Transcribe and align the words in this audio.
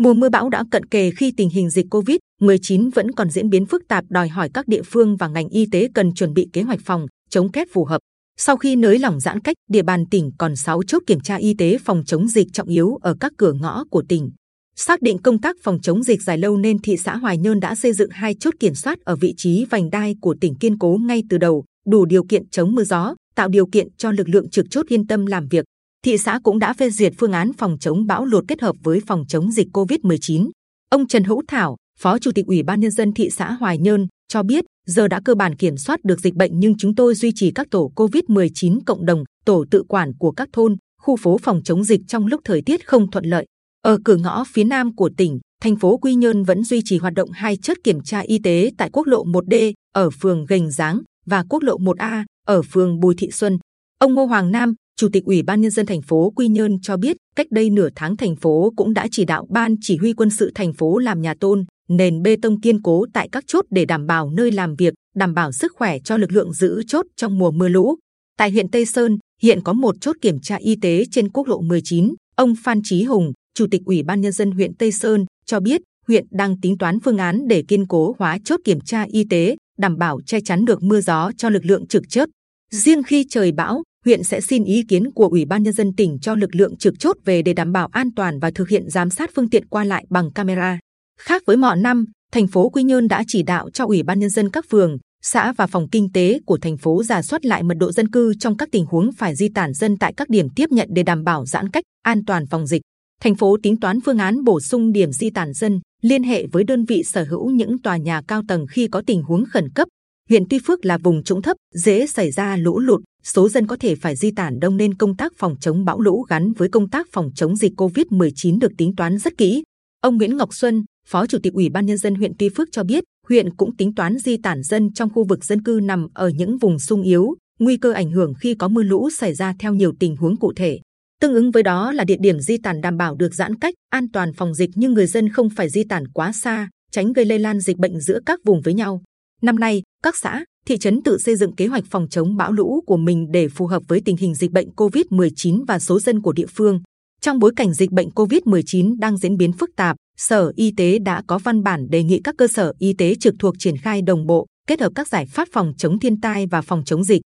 Mùa 0.00 0.14
mưa 0.14 0.28
bão 0.28 0.48
đã 0.48 0.64
cận 0.70 0.84
kề 0.86 1.10
khi 1.10 1.32
tình 1.36 1.50
hình 1.50 1.70
dịch 1.70 1.86
Covid-19 1.90 2.90
vẫn 2.94 3.12
còn 3.12 3.30
diễn 3.30 3.50
biến 3.50 3.66
phức 3.66 3.82
tạp 3.88 4.04
đòi 4.08 4.28
hỏi 4.28 4.50
các 4.54 4.68
địa 4.68 4.82
phương 4.82 5.16
và 5.16 5.28
ngành 5.28 5.48
y 5.48 5.66
tế 5.72 5.88
cần 5.94 6.14
chuẩn 6.14 6.34
bị 6.34 6.48
kế 6.52 6.62
hoạch 6.62 6.80
phòng 6.84 7.06
chống 7.30 7.52
kép 7.52 7.68
phù 7.72 7.84
hợp. 7.84 7.98
Sau 8.36 8.56
khi 8.56 8.76
nới 8.76 8.98
lỏng 8.98 9.20
giãn 9.20 9.40
cách, 9.40 9.56
địa 9.70 9.82
bàn 9.82 10.04
tỉnh 10.10 10.30
còn 10.38 10.56
6 10.56 10.82
chốt 10.82 11.02
kiểm 11.06 11.20
tra 11.20 11.36
y 11.36 11.54
tế 11.54 11.78
phòng 11.84 12.02
chống 12.06 12.28
dịch 12.28 12.46
trọng 12.52 12.68
yếu 12.68 12.98
ở 13.02 13.16
các 13.20 13.32
cửa 13.36 13.52
ngõ 13.52 13.84
của 13.90 14.02
tỉnh. 14.08 14.30
Xác 14.76 15.02
định 15.02 15.18
công 15.18 15.40
tác 15.40 15.56
phòng 15.62 15.78
chống 15.82 16.02
dịch 16.02 16.22
dài 16.22 16.38
lâu 16.38 16.56
nên 16.56 16.78
thị 16.78 16.96
xã 16.96 17.16
Hoài 17.16 17.38
Nhơn 17.38 17.60
đã 17.60 17.74
xây 17.74 17.92
dựng 17.92 18.10
hai 18.12 18.34
chốt 18.40 18.54
kiểm 18.60 18.74
soát 18.74 18.98
ở 19.04 19.16
vị 19.16 19.34
trí 19.36 19.64
vành 19.64 19.90
đai 19.90 20.16
của 20.20 20.34
tỉnh 20.40 20.54
kiên 20.54 20.78
cố 20.78 20.98
ngay 21.06 21.22
từ 21.30 21.38
đầu, 21.38 21.64
đủ 21.86 22.04
điều 22.04 22.24
kiện 22.24 22.48
chống 22.50 22.74
mưa 22.74 22.84
gió, 22.84 23.14
tạo 23.34 23.48
điều 23.48 23.66
kiện 23.66 23.88
cho 23.96 24.10
lực 24.10 24.28
lượng 24.28 24.50
trực 24.50 24.66
chốt 24.70 24.86
yên 24.88 25.06
tâm 25.06 25.26
làm 25.26 25.48
việc. 25.48 25.64
Thị 26.04 26.18
xã 26.18 26.40
cũng 26.42 26.58
đã 26.58 26.72
phê 26.72 26.90
duyệt 26.90 27.12
phương 27.18 27.32
án 27.32 27.52
phòng 27.52 27.76
chống 27.80 28.06
bão 28.06 28.24
lụt 28.24 28.44
kết 28.48 28.60
hợp 28.60 28.76
với 28.82 29.00
phòng 29.06 29.24
chống 29.28 29.50
dịch 29.52 29.68
COVID-19. 29.72 30.50
Ông 30.90 31.06
Trần 31.06 31.24
Hữu 31.24 31.42
Thảo, 31.48 31.76
Phó 31.98 32.18
Chủ 32.18 32.30
tịch 32.34 32.46
Ủy 32.46 32.62
ban 32.62 32.80
Nhân 32.80 32.90
dân 32.90 33.12
thị 33.12 33.30
xã 33.30 33.52
Hoài 33.52 33.78
Nhơn 33.78 34.06
cho 34.28 34.42
biết, 34.42 34.64
giờ 34.86 35.08
đã 35.08 35.20
cơ 35.24 35.34
bản 35.34 35.56
kiểm 35.56 35.76
soát 35.76 36.00
được 36.04 36.20
dịch 36.20 36.34
bệnh 36.34 36.60
nhưng 36.60 36.76
chúng 36.78 36.94
tôi 36.94 37.14
duy 37.14 37.32
trì 37.34 37.50
các 37.50 37.66
tổ 37.70 37.92
COVID-19 37.96 38.80
cộng 38.86 39.06
đồng, 39.06 39.24
tổ 39.44 39.64
tự 39.70 39.82
quản 39.88 40.12
của 40.18 40.30
các 40.30 40.48
thôn, 40.52 40.76
khu 41.02 41.16
phố 41.16 41.38
phòng 41.38 41.60
chống 41.64 41.84
dịch 41.84 42.00
trong 42.08 42.26
lúc 42.26 42.40
thời 42.44 42.62
tiết 42.62 42.88
không 42.88 43.10
thuận 43.10 43.24
lợi. 43.24 43.46
Ở 43.82 43.98
cửa 44.04 44.16
ngõ 44.16 44.44
phía 44.52 44.64
nam 44.64 44.96
của 44.96 45.10
tỉnh, 45.16 45.40
thành 45.62 45.76
phố 45.76 45.96
Quy 45.96 46.14
Nhơn 46.14 46.42
vẫn 46.42 46.64
duy 46.64 46.82
trì 46.84 46.98
hoạt 46.98 47.14
động 47.14 47.30
hai 47.30 47.56
chốt 47.56 47.76
kiểm 47.84 48.02
tra 48.02 48.20
y 48.20 48.38
tế 48.38 48.70
tại 48.78 48.90
quốc 48.92 49.06
lộ 49.06 49.24
1D 49.24 49.72
ở 49.94 50.10
phường 50.10 50.46
Gành 50.46 50.70
Giáng 50.70 51.00
và 51.26 51.44
quốc 51.48 51.62
lộ 51.62 51.78
1A 51.78 52.24
ở 52.46 52.62
phường 52.62 53.00
Bùi 53.00 53.14
Thị 53.18 53.30
Xuân. 53.30 53.58
Ông 53.98 54.14
Ngô 54.14 54.24
Hoàng 54.24 54.52
Nam, 54.52 54.74
Chủ 54.96 55.08
tịch 55.12 55.24
Ủy 55.24 55.42
ban 55.42 55.60
Nhân 55.60 55.70
dân 55.70 55.86
thành 55.86 56.02
phố 56.02 56.30
Quy 56.36 56.48
Nhơn 56.48 56.80
cho 56.82 56.96
biết, 56.96 57.16
cách 57.36 57.46
đây 57.50 57.70
nửa 57.70 57.88
tháng 57.96 58.16
thành 58.16 58.36
phố 58.36 58.72
cũng 58.76 58.94
đã 58.94 59.06
chỉ 59.10 59.24
đạo 59.24 59.46
ban 59.50 59.74
chỉ 59.80 59.96
huy 59.96 60.12
quân 60.12 60.30
sự 60.30 60.50
thành 60.54 60.72
phố 60.72 60.98
làm 60.98 61.20
nhà 61.20 61.34
tôn, 61.40 61.64
nền 61.88 62.22
bê 62.22 62.36
tông 62.42 62.60
kiên 62.60 62.82
cố 62.82 63.06
tại 63.12 63.28
các 63.32 63.44
chốt 63.46 63.64
để 63.70 63.84
đảm 63.84 64.06
bảo 64.06 64.30
nơi 64.30 64.52
làm 64.52 64.74
việc, 64.74 64.94
đảm 65.14 65.34
bảo 65.34 65.52
sức 65.52 65.72
khỏe 65.76 65.98
cho 66.04 66.16
lực 66.16 66.32
lượng 66.32 66.52
giữ 66.52 66.82
chốt 66.86 67.06
trong 67.16 67.38
mùa 67.38 67.50
mưa 67.50 67.68
lũ. 67.68 67.96
Tại 68.38 68.50
huyện 68.50 68.70
Tây 68.70 68.86
Sơn, 68.86 69.18
hiện 69.42 69.60
có 69.64 69.72
một 69.72 69.94
chốt 70.00 70.16
kiểm 70.22 70.40
tra 70.40 70.56
y 70.56 70.76
tế 70.76 71.04
trên 71.10 71.28
quốc 71.28 71.48
lộ 71.48 71.60
19. 71.60 72.14
Ông 72.36 72.54
Phan 72.64 72.80
Chí 72.84 73.02
Hùng, 73.02 73.32
Chủ 73.54 73.66
tịch 73.70 73.82
Ủy 73.84 74.02
ban 74.02 74.20
Nhân 74.20 74.32
dân 74.32 74.50
huyện 74.50 74.74
Tây 74.74 74.92
Sơn 74.92 75.24
cho 75.46 75.60
biết, 75.60 75.80
huyện 76.06 76.24
đang 76.30 76.60
tính 76.60 76.78
toán 76.78 77.00
phương 77.00 77.18
án 77.18 77.48
để 77.48 77.62
kiên 77.68 77.86
cố 77.86 78.14
hóa 78.18 78.38
chốt 78.44 78.60
kiểm 78.64 78.80
tra 78.80 79.02
y 79.02 79.24
tế, 79.30 79.56
đảm 79.78 79.98
bảo 79.98 80.20
che 80.26 80.40
chắn 80.40 80.64
được 80.64 80.82
mưa 80.82 81.00
gió 81.00 81.30
cho 81.36 81.48
lực 81.48 81.64
lượng 81.64 81.86
trực 81.86 82.02
chốt. 82.08 82.28
Riêng 82.70 83.02
khi 83.02 83.26
trời 83.30 83.52
bão, 83.52 83.82
huyện 84.04 84.24
sẽ 84.24 84.40
xin 84.40 84.64
ý 84.64 84.82
kiến 84.88 85.10
của 85.10 85.28
Ủy 85.28 85.44
ban 85.44 85.62
Nhân 85.62 85.72
dân 85.72 85.92
tỉnh 85.96 86.18
cho 86.22 86.34
lực 86.34 86.54
lượng 86.54 86.76
trực 86.76 86.94
chốt 86.98 87.16
về 87.24 87.42
để 87.42 87.52
đảm 87.52 87.72
bảo 87.72 87.88
an 87.92 88.14
toàn 88.16 88.38
và 88.38 88.50
thực 88.54 88.68
hiện 88.68 88.90
giám 88.90 89.10
sát 89.10 89.30
phương 89.34 89.50
tiện 89.50 89.66
qua 89.66 89.84
lại 89.84 90.04
bằng 90.10 90.32
camera. 90.32 90.78
Khác 91.20 91.42
với 91.46 91.56
mọi 91.56 91.76
năm, 91.76 92.04
thành 92.32 92.46
phố 92.46 92.68
Quy 92.70 92.82
Nhơn 92.82 93.08
đã 93.08 93.24
chỉ 93.26 93.42
đạo 93.42 93.70
cho 93.70 93.86
Ủy 93.86 94.02
ban 94.02 94.18
Nhân 94.18 94.30
dân 94.30 94.50
các 94.50 94.64
phường, 94.70 94.98
xã 95.22 95.52
và 95.52 95.66
phòng 95.66 95.88
kinh 95.88 96.12
tế 96.12 96.40
của 96.46 96.58
thành 96.58 96.76
phố 96.76 97.02
giả 97.02 97.22
soát 97.22 97.44
lại 97.44 97.62
mật 97.62 97.74
độ 97.80 97.92
dân 97.92 98.08
cư 98.08 98.34
trong 98.40 98.56
các 98.56 98.68
tình 98.72 98.84
huống 98.86 99.12
phải 99.12 99.34
di 99.34 99.48
tản 99.54 99.72
dân 99.72 99.96
tại 99.96 100.14
các 100.16 100.28
điểm 100.28 100.48
tiếp 100.56 100.70
nhận 100.70 100.88
để 100.92 101.02
đảm 101.02 101.24
bảo 101.24 101.46
giãn 101.46 101.68
cách, 101.68 101.84
an 102.02 102.24
toàn 102.24 102.46
phòng 102.46 102.66
dịch. 102.66 102.82
Thành 103.22 103.34
phố 103.34 103.56
tính 103.62 103.80
toán 103.80 104.00
phương 104.00 104.18
án 104.18 104.44
bổ 104.44 104.60
sung 104.60 104.92
điểm 104.92 105.12
di 105.12 105.30
tản 105.30 105.52
dân, 105.52 105.80
liên 106.02 106.22
hệ 106.22 106.46
với 106.46 106.64
đơn 106.64 106.84
vị 106.84 107.02
sở 107.02 107.24
hữu 107.24 107.50
những 107.50 107.82
tòa 107.82 107.96
nhà 107.96 108.22
cao 108.28 108.42
tầng 108.48 108.66
khi 108.70 108.88
có 108.88 109.02
tình 109.06 109.22
huống 109.22 109.44
khẩn 109.46 109.70
cấp. 109.74 109.88
Huyện 110.30 110.44
Tuy 110.50 110.58
Phước 110.66 110.84
là 110.84 110.98
vùng 110.98 111.22
trũng 111.22 111.42
thấp, 111.42 111.56
dễ 111.74 112.06
xảy 112.06 112.30
ra 112.30 112.56
lũ 112.56 112.78
lụt, 112.78 113.00
số 113.22 113.48
dân 113.48 113.66
có 113.66 113.76
thể 113.76 113.94
phải 113.94 114.16
di 114.16 114.30
tản 114.30 114.60
đông 114.60 114.76
nên 114.76 114.94
công 114.94 115.16
tác 115.16 115.32
phòng 115.36 115.54
chống 115.60 115.84
bão 115.84 116.00
lũ 116.00 116.22
gắn 116.28 116.52
với 116.52 116.68
công 116.68 116.90
tác 116.90 117.06
phòng 117.12 117.30
chống 117.34 117.56
dịch 117.56 117.72
Covid-19 117.76 118.58
được 118.58 118.72
tính 118.78 118.96
toán 118.96 119.18
rất 119.18 119.38
kỹ. 119.38 119.62
Ông 120.00 120.16
Nguyễn 120.16 120.36
Ngọc 120.36 120.54
Xuân, 120.54 120.84
Phó 121.06 121.26
Chủ 121.26 121.38
tịch 121.42 121.52
Ủy 121.52 121.68
ban 121.68 121.86
Nhân 121.86 121.96
dân 121.98 122.14
huyện 122.14 122.32
Tuy 122.38 122.48
Phước 122.48 122.68
cho 122.72 122.84
biết, 122.84 123.04
huyện 123.28 123.56
cũng 123.56 123.76
tính 123.76 123.94
toán 123.94 124.18
di 124.18 124.36
tản 124.36 124.62
dân 124.62 124.92
trong 124.92 125.10
khu 125.10 125.24
vực 125.24 125.44
dân 125.44 125.62
cư 125.62 125.80
nằm 125.82 126.06
ở 126.14 126.28
những 126.28 126.58
vùng 126.58 126.78
sung 126.78 127.02
yếu, 127.02 127.34
nguy 127.58 127.76
cơ 127.76 127.92
ảnh 127.92 128.10
hưởng 128.10 128.34
khi 128.40 128.54
có 128.54 128.68
mưa 128.68 128.82
lũ 128.82 129.10
xảy 129.10 129.34
ra 129.34 129.54
theo 129.58 129.74
nhiều 129.74 129.92
tình 130.00 130.16
huống 130.16 130.36
cụ 130.36 130.52
thể. 130.56 130.80
Tương 131.20 131.34
ứng 131.34 131.50
với 131.50 131.62
đó 131.62 131.92
là 131.92 132.04
địa 132.04 132.18
điểm 132.20 132.40
di 132.40 132.56
tản 132.58 132.80
đảm 132.80 132.96
bảo 132.96 133.14
được 133.14 133.34
giãn 133.34 133.54
cách, 133.58 133.74
an 133.90 134.08
toàn 134.12 134.32
phòng 134.32 134.54
dịch 134.54 134.70
nhưng 134.74 134.92
người 134.92 135.06
dân 135.06 135.28
không 135.28 135.50
phải 135.50 135.68
di 135.68 135.84
tản 135.84 136.08
quá 136.08 136.32
xa, 136.32 136.68
tránh 136.92 137.12
gây 137.12 137.24
lây 137.24 137.38
lan 137.38 137.60
dịch 137.60 137.76
bệnh 137.76 138.00
giữa 138.00 138.18
các 138.26 138.40
vùng 138.44 138.60
với 138.60 138.74
nhau. 138.74 139.02
Năm 139.42 139.58
nay, 139.58 139.82
các 140.02 140.16
xã, 140.16 140.44
thị 140.66 140.78
trấn 140.78 141.02
tự 141.02 141.18
xây 141.18 141.36
dựng 141.36 141.54
kế 141.54 141.66
hoạch 141.66 141.84
phòng 141.90 142.08
chống 142.08 142.36
bão 142.36 142.52
lũ 142.52 142.82
của 142.86 142.96
mình 142.96 143.26
để 143.30 143.48
phù 143.48 143.66
hợp 143.66 143.82
với 143.88 144.00
tình 144.04 144.16
hình 144.16 144.34
dịch 144.34 144.50
bệnh 144.50 144.68
COVID-19 144.76 145.64
và 145.68 145.78
số 145.78 146.00
dân 146.00 146.22
của 146.22 146.32
địa 146.32 146.46
phương. 146.46 146.80
Trong 147.20 147.38
bối 147.38 147.52
cảnh 147.56 147.74
dịch 147.74 147.90
bệnh 147.90 148.08
COVID-19 148.08 148.98
đang 148.98 149.16
diễn 149.16 149.36
biến 149.36 149.52
phức 149.52 149.70
tạp, 149.76 149.96
Sở 150.16 150.52
Y 150.56 150.72
tế 150.76 150.98
đã 150.98 151.22
có 151.26 151.38
văn 151.38 151.62
bản 151.62 151.90
đề 151.90 152.02
nghị 152.02 152.20
các 152.24 152.34
cơ 152.38 152.48
sở 152.48 152.72
y 152.78 152.92
tế 152.92 153.14
trực 153.14 153.34
thuộc 153.38 153.54
triển 153.58 153.76
khai 153.76 154.02
đồng 154.02 154.26
bộ, 154.26 154.46
kết 154.66 154.80
hợp 154.80 154.92
các 154.94 155.08
giải 155.08 155.26
pháp 155.26 155.48
phòng 155.52 155.72
chống 155.76 155.98
thiên 155.98 156.20
tai 156.20 156.46
và 156.46 156.62
phòng 156.62 156.82
chống 156.84 157.04
dịch. 157.04 157.22